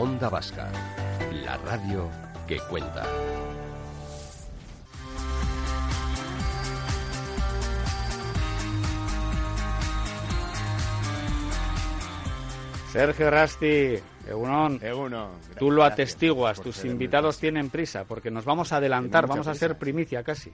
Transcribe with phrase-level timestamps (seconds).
[0.00, 0.70] Onda Vasca,
[1.44, 2.08] la radio
[2.46, 3.04] que cuenta.
[12.92, 13.96] Sergio Rasti,
[14.28, 15.30] Egunon, Eguno.
[15.58, 19.78] tú lo atestiguas, tus invitados tienen prisa, porque nos vamos a adelantar, vamos a prisa.
[19.80, 20.52] primicia casi.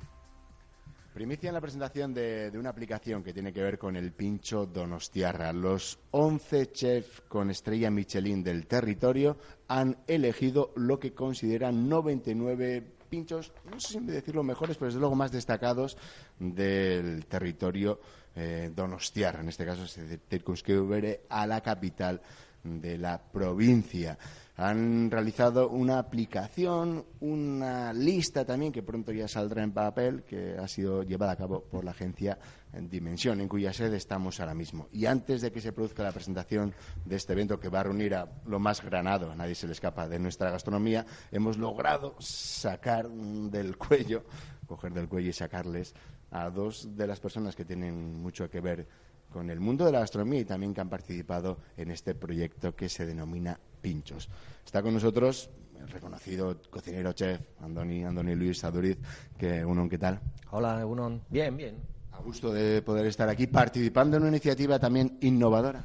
[1.14, 5.52] Primicia en la presentación de, una aplicación que tiene que ver con el pincho Donostiarra.
[5.52, 9.36] Los 11 chefs con estrella Michelin del territorio
[9.68, 15.14] han elegido lo que consideran 99 pinchos, no sé si decirlo mejores, pero desde luego
[15.14, 15.96] más destacados
[16.40, 18.00] del territorio
[18.34, 19.38] eh, Donostiarra.
[19.38, 22.22] En este caso se circunscribe a la capital
[22.64, 24.18] de la provincia.
[24.56, 30.68] Han realizado una aplicación, una lista también que pronto ya saldrá en papel, que ha
[30.68, 32.38] sido llevada a cabo por la agencia
[32.80, 34.88] Dimensión, en cuya sede estamos ahora mismo.
[34.90, 38.14] Y antes de que se produzca la presentación de este evento que va a reunir
[38.14, 43.08] a lo más granado, a nadie se le escapa, de nuestra gastronomía, hemos logrado sacar
[43.08, 44.24] del cuello,
[44.66, 45.94] coger del cuello y sacarles
[46.32, 48.88] a dos de las personas que tienen mucho que ver
[49.34, 52.88] con el mundo de la gastronomía y también que han participado en este proyecto que
[52.88, 54.28] se denomina Pinchos.
[54.64, 58.96] Está con nosotros el reconocido cocinero chef Andoni, Andoni Luis Aduriz,
[59.36, 60.20] que uno, ¿qué tal?
[60.52, 61.20] Hola, Egunon.
[61.28, 61.74] Bien, bien.
[62.12, 65.82] A gusto de poder estar aquí participando en una iniciativa también innovadora.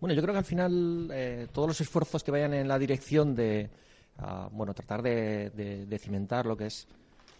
[0.00, 3.36] Bueno, yo creo que al final eh, todos los esfuerzos que vayan en la dirección
[3.36, 3.70] de,
[4.18, 6.88] ah, bueno, tratar de, de- de cimentar lo que es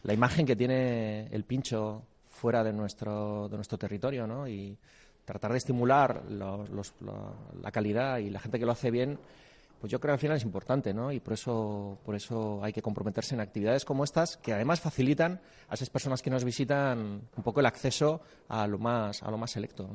[0.05, 2.05] la imagen que tiene el pincho
[2.35, 4.47] fuera de nuestro, de nuestro territorio, ¿no?
[4.47, 4.77] Y
[5.25, 6.95] tratar de estimular los- los-
[7.63, 9.19] la, calidad y la gente que lo hace bien,
[9.81, 11.13] pues yo creo que al final es importante, ¿no?
[11.13, 15.41] Y por eso, por eso hay que comprometerse en actividades como estas, que además facilitan
[15.69, 19.39] a esas personas que nos visitan un poco el acceso a lo más, a lo
[19.39, 19.89] más selecto.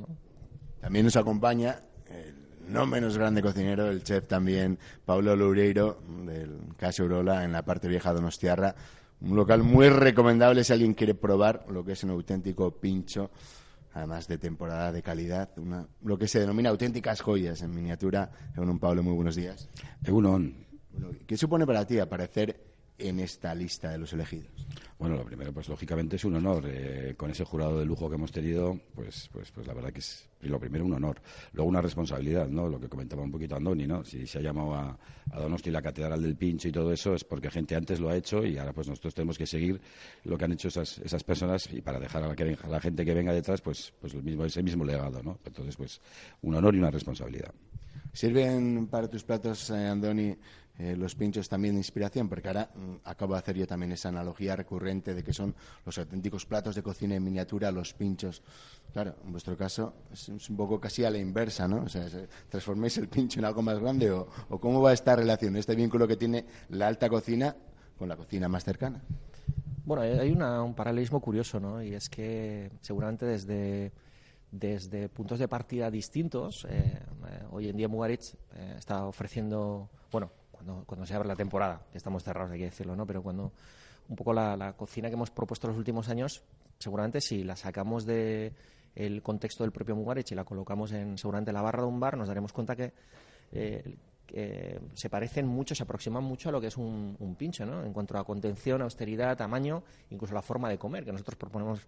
[0.82, 1.80] También nos acompaña
[2.10, 2.36] el
[2.68, 7.88] no menos grande cocinero, el chef también Paulo Loureiro, del Casa Urola, en la parte
[7.88, 8.76] vieja de Donostiarra.
[9.22, 13.32] Un local muy recomendable si alguien quiere probar lo que es un auténtico pincho,
[13.94, 18.32] además de temporada de calidad, una- lo que se denomina auténticas joyas en miniatura.
[18.56, 19.68] un Pablo, muy buenos días.
[20.04, 20.56] Egunon.
[20.94, 22.69] Bueno, ¿Qué supone para ti aparecer
[23.00, 24.68] en esta lista de los elegidos?
[24.98, 26.66] Bueno, lo primero, pues lógicamente es un honor.
[26.68, 30.00] eh, con ese jurado de lujo que hemos tenido, pues, pues, pues la verdad que
[30.00, 31.22] es lo primero un honor.
[31.54, 32.68] Luego una responsabilidad, ¿no?
[32.68, 34.04] Lo que comentaba un poquito Andoni, ¿no?
[34.04, 35.00] Si se ha llamado a,
[35.32, 38.16] a Donosti la Catedral del Pincho y todo eso, es porque gente antes lo ha
[38.18, 39.80] hecho y ahora pues nosotros tenemos que seguir
[40.26, 42.70] lo que han hecho esas, esas personas y para dejar a la, que venga- a
[42.70, 45.40] la gente que venga detrás, pues, pues el mismo, ese mismo legado, ¿no?
[45.46, 46.02] Entonces, pues
[46.42, 47.54] un honor y una responsabilidad.
[48.12, 50.36] ¿Sirven para tus platos, eh, Andoni,
[50.80, 52.28] eh, los pinchos también de inspiración?
[52.30, 55.54] Porque ahora mm, acabo de hacer yo también esa analogía recurrente de que son
[55.86, 58.42] los auténticos platos de cocina en miniatura, los pinchos.
[58.94, 61.84] Claro, en vuestro caso es, un poco casi a la inversa, ¿no?
[61.84, 65.16] O sea, se- ¿transformáis el pincho en algo más grande o, o cómo va esta
[65.16, 67.56] relación, este vínculo que tiene la alta cocina
[67.98, 69.02] con la cocina más cercana?
[69.86, 71.84] Bueno, hay una- un paralelismo curioso, ¿no?
[71.84, 73.92] Y es que seguramente desde,
[74.52, 76.98] desde puntos de partida distintos, eh,
[77.28, 80.32] eh, hoy en día Mugaritz eh, está ofreciendo, bueno,
[80.86, 83.06] cuando, se abre la temporada, estamos cerrados, hay que decirlo, ¿no?
[83.06, 83.52] Pero cuando
[84.08, 86.42] un poco la, cocina que hemos propuesto los últimos años,
[86.78, 88.54] seguramente si la sacamos de
[88.96, 92.18] el contexto del propio Mugaritz y la colocamos en seguramente la barra de un bar,
[92.18, 92.94] nos daremos cuenta que
[93.52, 93.98] eh,
[94.30, 97.84] que se parecen mucho, se aproximan mucho a lo que es un, un pincho, ¿no?
[97.84, 99.82] En cuanto a contención, austeridad, tamaño,
[100.12, 101.80] incluso la forma de comer, que nosotros proponemos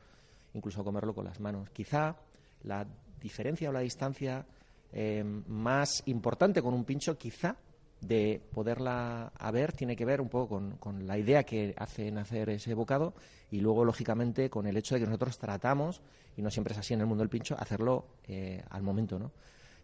[0.55, 1.69] incluso comerlo con las manos.
[1.69, 2.15] Quizá
[2.63, 2.87] la
[3.21, 4.43] diferencia o la distancia
[4.91, 7.55] eh, más importante con un pincho, quizá
[8.01, 12.49] de poderla haber, tiene que ver un poco con, con la idea que hace nacer
[12.49, 13.13] ese bocado
[13.51, 16.01] y luego, lógicamente, con el hecho de que nosotros tratamos,
[16.35, 19.31] y no siempre es así en el mundo del pincho, hacerlo eh, al momento, ¿no?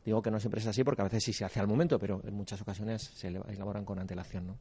[0.04, 2.22] Digo que no siempre es así porque a veces sí se hace al momento, pero
[2.26, 4.56] en muchas ocasiones se elaboran con antelación, ¿no?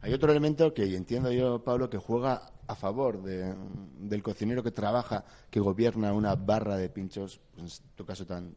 [0.00, 3.54] Hay otro elemento que entiendo yo, Pablo, que juega a favor de-
[3.98, 8.54] del cocinero que trabaja, que gobierna una barra de pinchos, pues, en tu caso tan,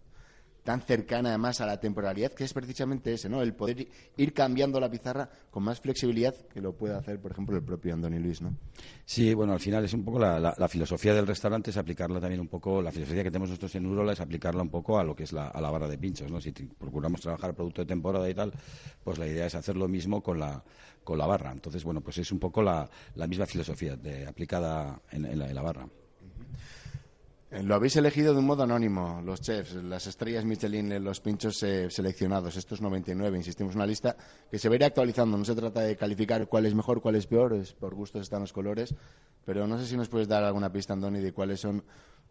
[0.64, 3.42] tan cercana además a la temporalidad, que es precisamente ese, ¿no?
[3.42, 3.88] El poder
[4.18, 7.94] ir cambiando la pizarra con más flexibilidad que lo puede hacer, por ejemplo, el propio
[7.94, 8.54] Andoni Luis, ¿no?
[9.04, 12.20] Sí, bueno, al final es un poco la, la- la filosofía del restaurante, es aplicarla
[12.20, 15.04] también un poco, la filosofía que tenemos nosotros en Urola es aplicarla un poco a
[15.04, 16.40] lo que es la, a la barra de pinchos, ¿no?
[16.40, 18.52] Si procuramos trabajar producto de temporada y tal,
[19.04, 20.64] pues la idea es hacer lo mismo con la,
[21.04, 21.52] con la barra.
[21.52, 25.50] Entonces, bueno, pues es un poco la, la misma filosofía de, aplicada en, en la,
[25.50, 25.88] en la barra.
[27.52, 31.62] Lo habéis elegido de un modo anónimo, los chefs, las estrellas Michelin, eh, los pinchos
[31.64, 34.16] eh, seleccionados, estos 99, insistimos, una lista
[34.50, 35.38] que se va a ir actualizando.
[35.38, 38.40] No se trata de calificar cuál es mejor, cuál es peor, es por gustos están
[38.40, 38.96] los colores,
[39.44, 41.84] pero no sé si nos puedes dar alguna pista, Andoni, de cuáles son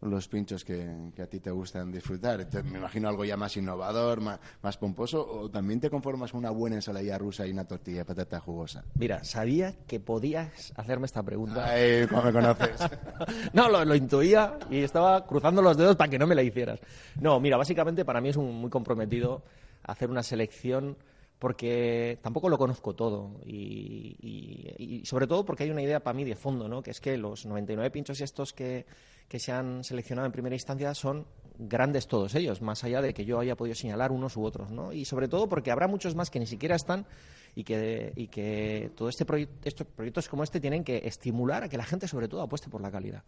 [0.02, 2.47] los pinchos que, que a ti te gustan disfrutar?
[2.64, 6.50] Me imagino algo ya más innovador, más, más pomposo, o también te conformas con una
[6.50, 8.85] buena ensalada rusa y una tortilla de patata jugosa.
[8.97, 11.67] Mira, sabía que podías hacerme esta pregunta.
[11.67, 12.81] Ay, ¿cómo me conoces?
[13.52, 16.81] No, lo, lo intuía y estaba cruzando los dedos para que no me la hicieras.
[17.20, 19.43] No, mira, básicamente para mí es un, muy comprometido
[19.82, 20.96] hacer una selección
[21.38, 26.14] porque tampoco lo conozco todo y, y- y sobre todo porque hay una idea para
[26.14, 26.82] mí de fondo, ¿no?
[26.82, 28.85] que es que los 99 pinchos estos que,
[29.31, 31.25] que se han seleccionado en primera instancia son
[31.56, 34.73] grandes todos ellos, más allá de que yo haya podido señalar unos u otros.
[34.73, 34.93] ¿no?
[34.93, 37.06] Y sobre todo porque habrá muchos más que ni siquiera están
[37.55, 41.69] y que, y que todo este proye- estos proyectos como este tienen que estimular a
[41.69, 43.23] que la gente sobre todo apueste por la calidad.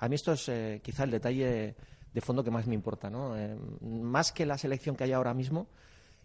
[0.00, 1.76] A mí esto es eh, quizá el detalle
[2.12, 3.36] de fondo que más me importa, ¿no?
[3.36, 5.68] Eh, más que la selección que hay ahora mismo,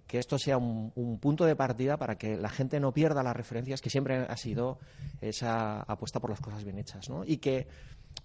[0.09, 3.35] que esto sea un, un punto de partida para que la gente no pierda las
[3.35, 4.79] referencias, que siempre ha sido
[5.21, 7.23] esa apuesta por las cosas bien hechas, ¿no?
[7.23, 7.67] Y que,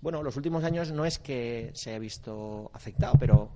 [0.01, 3.51] bueno, los últimos años no es que se haya visto afectado, pero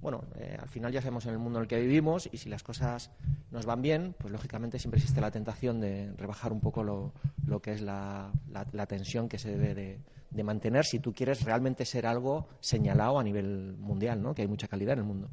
[0.00, 2.48] bueno, eh, al final ya sabemos en el mundo en el que vivimos y si
[2.48, 3.10] las cosas
[3.50, 7.12] nos van bien, pues lógicamente siempre existe la tentación de rebajar un poco lo,
[7.46, 9.98] lo que es la, la- la tensión que se debe de,
[10.30, 14.34] de mantener si tú quieres realmente ser algo señalado a nivel mundial, ¿no?
[14.34, 15.28] Que hay mucha calidad en el mundo.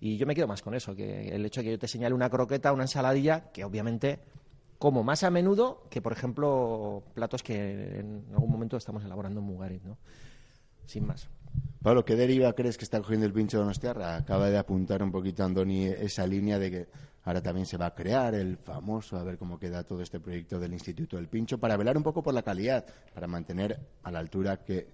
[0.00, 2.14] Y yo me quedo más con eso, que el hecho de que yo te señale
[2.14, 4.20] una croqueta, una ensaladilla, que obviamente
[4.78, 9.46] como más a menudo que, por ejemplo, platos que en algún momento estamos elaborando en
[9.46, 9.98] Mugarit, ¿no?
[10.86, 11.28] Sin más.
[11.82, 14.16] Pablo, ¿qué deriva crees que está cogiendo el pincho de Donostiarra?
[14.16, 16.88] Acaba de apuntar un poquito Andoni esa línea de que
[17.24, 20.58] ahora también se va a crear el famoso, a ver cómo queda todo este proyecto
[20.58, 22.84] del Instituto del Pincho, para velar un poco por la calidad,
[23.14, 24.88] para mantener a la altura que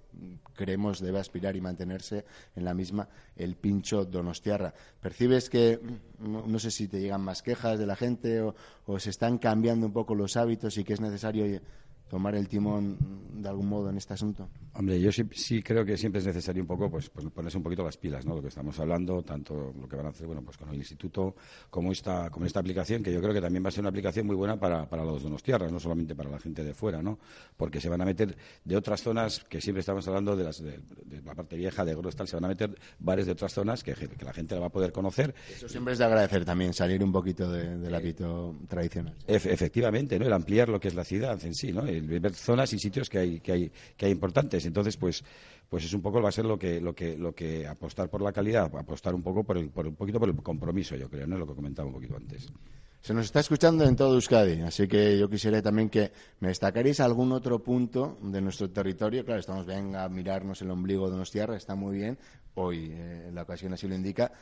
[0.55, 2.25] creemos debe aspirar y mantenerse
[2.55, 4.75] en la misma el pincho Donostiarra.
[5.01, 5.81] ¿Percibes que,
[6.19, 8.55] no, sé si te llegan más quejas de la gente o,
[8.99, 11.61] se están cambiando un poco los hábitos y que es necesario
[12.09, 12.97] tomar el timón
[13.43, 14.49] de algún modo en este asunto?
[14.77, 17.63] Hombre, yo sí, sí creo que siempre es necesario un poco pues, pues ponerse un
[17.63, 18.35] poquito las pilas, ¿no?
[18.35, 21.35] Lo que estamos hablando, tanto lo que van a hacer, bueno, pues con el instituto
[21.71, 24.27] como esta, como esta aplicación, que yo creo que también va a ser una aplicación
[24.27, 27.19] muy buena para, para los donostiarras, no solamente para la gente de fuera, ¿no?
[27.57, 30.81] Porque se van a meter de otras zonas, que siempre estamos hablando de, las, de,
[31.05, 33.95] de la parte vieja, de Grostal, se van a meter bares de otras zonas que,
[33.95, 35.35] que la gente la va a ver conocer.
[35.55, 39.15] Eso siempre es de agradecer también, salir un poquito de- del hábito tradicional.
[39.29, 40.27] Ef- efectivamente, ¿no?
[40.27, 41.87] El ampliar lo que es la ciudad en sí, ¿no?
[41.99, 44.65] El ver zonas y sitios que hay, que hay, que hay importantes.
[44.67, 45.25] Entonces, pues,
[45.69, 48.23] pues es un poco va a ser lo que, lo que, lo que apostar por
[48.23, 51.27] la calidad, apostar un poco por el, por un poquito por el compromiso, yo creo,
[51.27, 51.39] ¿no?
[51.39, 52.49] Lo que comentaba un poquito antes.
[53.05, 56.11] Se nos está escuchando en todo Euskadi, así que yo quisiera también que
[56.41, 59.27] me destacaréis algún otro punto de nuestro territorio.
[59.27, 62.17] Claro, estamos bien a mirarnos el ombligo de Donostiarra, está muy bien,
[62.55, 64.33] hoy eh, la ocasión así lo indica,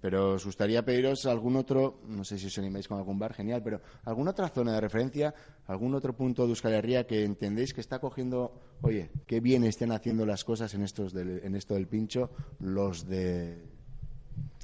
[0.00, 3.62] pero os gustaría pediros algún otro, no sé si os animáis con algún bar, genial,
[3.62, 5.34] pero alguna otra zona de referencia,
[5.66, 8.52] algún otro punto de Euskal Herria que entendéis que está cogiendo,
[8.82, 12.30] oye, qué bien estén haciendo las cosas en, estos del- en esto del pincho
[12.60, 13.64] los de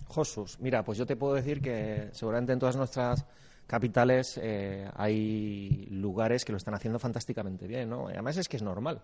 [0.08, 3.25] Josus, mira, pues yo te puedo decir que seguramente en todas nuestras
[3.66, 8.06] capitales eh, hay lugares que lo están haciendo fantásticamente bien, ¿no?
[8.08, 9.00] Además es que es normal,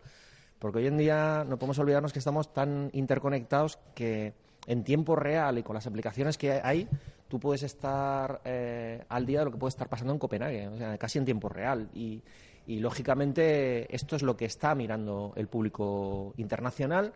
[0.58, 4.34] porque hoy en día no podemos olvidarnos que estamos tan interconectados que
[4.66, 6.88] en tiempo real y con las aplicaciones que hay,
[7.28, 10.76] tú puedes estar eh, al día de lo que puede estar pasando en Copenhague, o
[10.76, 11.88] sea, casi en tiempo real.
[11.94, 12.22] Y,
[12.66, 17.12] lógicamente esto es lo que está mirando el público internacional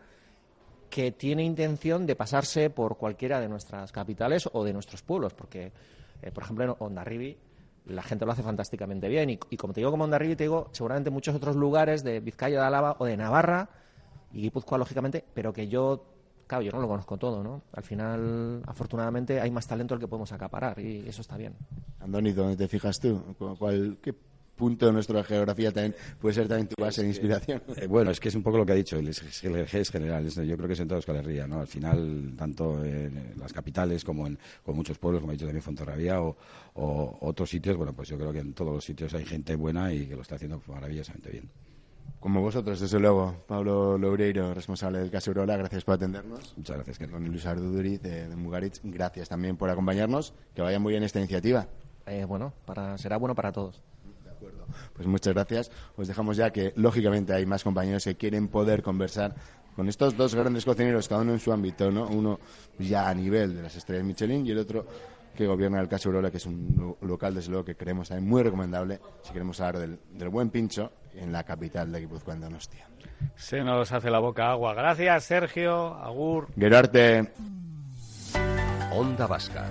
[0.90, 5.70] que tiene intención de pasarse por cualquiera de nuestras capitales o de nuestros pueblos, porque,
[6.22, 7.38] eh, por ejemplo, en Ondarribi
[7.86, 9.30] la gente lo hace fantásticamente bien.
[9.30, 12.60] Y, y como te digo, como Ondarribi, te digo seguramente muchos otros lugares de Vizcaya,
[12.60, 13.68] de Álava o de Navarra
[14.32, 16.04] y Guipúzcoa, lógicamente, pero que yo,
[16.54, 17.62] claro, yo no lo conozco todo, ¿no?
[17.72, 21.54] Al final, afortunadamente, hay más talento del que podemos acaparar y eso está bien.
[22.00, 23.20] Andoni, ¿dónde te fijas tú?
[23.38, 24.14] ¿Cu- cuál- ¿Qué
[24.56, 27.60] punto de nuestra geografía también puede ser también tu base de inspiración?
[27.76, 30.26] Eh, bueno, es que es un poco lo que ha dicho, el eje es general,
[30.26, 31.58] es- yo creo que es en toda Euskal Herria, ¿no?
[31.60, 35.62] Al final, tanto en las capitales como en como muchos pueblos, como ha dicho también
[35.62, 36.36] Fontorrabía o,
[36.74, 39.92] o otros sitios, bueno, pues yo creo que en todos los sitios hay gente buena
[39.92, 41.50] y que lo está haciendo maravillosamente bien.
[42.24, 43.34] Como vosotros, desde luego.
[43.46, 46.54] Pablo Loureiro, responsable del caso Urola, gracias por atendernos.
[46.56, 47.12] Muchas gracias, Kerry.
[47.12, 50.32] Don Luis Arduduriz, de, de Mugaritz, gracias también por acompañarnos.
[50.54, 51.66] Que vaya muy bien esta iniciativa.
[52.06, 53.82] Eh, bueno, para, será bueno para todos.
[54.24, 54.64] De acuerdo.
[54.94, 55.70] Pues muchas gracias.
[55.98, 59.34] Os dejamos ya que, lógicamente, hay más compañeros que quieren poder conversar
[59.76, 62.06] con estos dos grandes cocineros, cada uno en su ámbito, ¿no?
[62.08, 62.40] Uno
[62.78, 64.86] ya a nivel de las estrellas Michelin y el otro
[65.34, 68.28] que gobierna el Casa Aurora, que es un lo- local, desde luego, que creemos también
[68.28, 72.40] muy recomendable si queremos hablar del, del buen pincho en la capital de Guipúzcoa, en
[72.40, 72.88] Donostia.
[73.36, 74.74] Se nos hace la boca agua.
[74.74, 75.94] Gracias, Sergio.
[75.94, 76.48] Agur.
[76.58, 77.32] Gerarte.
[78.92, 79.66] Onda Vasca,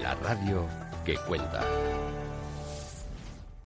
[0.00, 0.64] la radio
[1.04, 1.60] que cuenta.